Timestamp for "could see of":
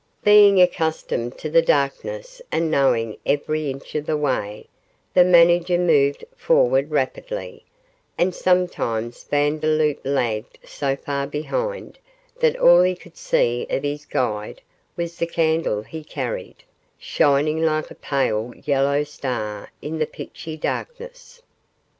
12.95-13.83